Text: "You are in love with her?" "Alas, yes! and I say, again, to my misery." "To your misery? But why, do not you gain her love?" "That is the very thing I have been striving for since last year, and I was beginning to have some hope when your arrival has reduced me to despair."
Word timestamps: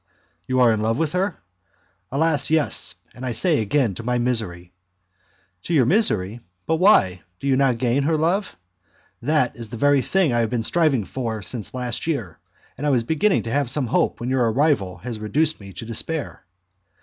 "You 0.47 0.59
are 0.61 0.71
in 0.71 0.81
love 0.81 0.97
with 0.97 1.11
her?" 1.11 1.37
"Alas, 2.11 2.49
yes! 2.49 2.95
and 3.13 3.23
I 3.23 3.33
say, 3.33 3.59
again, 3.59 3.93
to 3.93 4.01
my 4.01 4.17
misery." 4.17 4.73
"To 5.65 5.75
your 5.75 5.85
misery? 5.85 6.39
But 6.65 6.77
why, 6.77 7.21
do 7.39 7.55
not 7.55 7.73
you 7.73 7.77
gain 7.77 8.01
her 8.01 8.17
love?" 8.17 8.55
"That 9.21 9.55
is 9.55 9.69
the 9.69 9.77
very 9.77 10.01
thing 10.01 10.33
I 10.33 10.39
have 10.39 10.49
been 10.49 10.63
striving 10.63 11.05
for 11.05 11.43
since 11.43 11.75
last 11.75 12.07
year, 12.07 12.39
and 12.79 12.87
I 12.87 12.89
was 12.89 13.03
beginning 13.03 13.43
to 13.43 13.51
have 13.51 13.69
some 13.69 13.85
hope 13.85 14.19
when 14.19 14.31
your 14.31 14.51
arrival 14.51 14.97
has 14.97 15.19
reduced 15.19 15.59
me 15.61 15.71
to 15.73 15.85
despair." 15.85 16.47